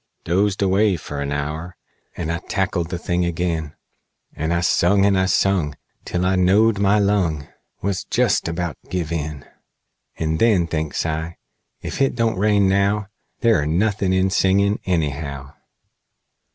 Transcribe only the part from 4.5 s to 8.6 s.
I sung, and sung, Till I knowed my lung Was jest